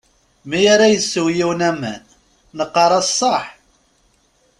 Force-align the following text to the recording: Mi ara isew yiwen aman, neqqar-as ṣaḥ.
Mi 0.49 0.59
ara 0.73 0.87
isew 0.95 1.27
yiwen 1.37 1.61
aman, 1.69 2.01
neqqar-as 2.57 3.09
ṣaḥ. 3.19 3.43